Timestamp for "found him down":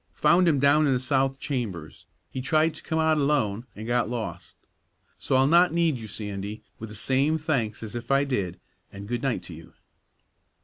0.15-0.87